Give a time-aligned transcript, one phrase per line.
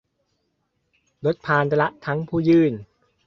[1.25, 2.73] ลดภาระทั้งผู้ยื่น